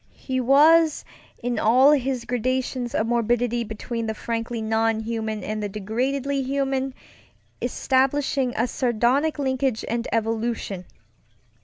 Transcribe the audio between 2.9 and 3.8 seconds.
of morbidity